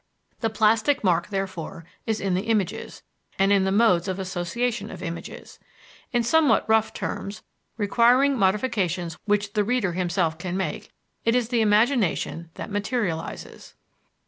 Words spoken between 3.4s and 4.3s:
in the modes of